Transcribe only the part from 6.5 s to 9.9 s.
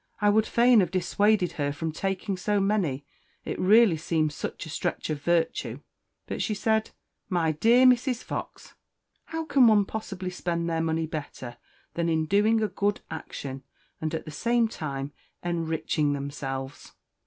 said, 'My dear Mrs. Fox, how can one